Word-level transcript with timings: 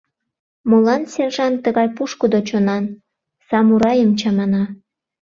«Молан 0.69 1.01
сержант 1.13 1.57
тыгай 1.65 1.87
пушкыдо 1.95 2.39
чонан: 2.49 2.85
самурайым 3.47 4.11
чамана! 4.19 4.63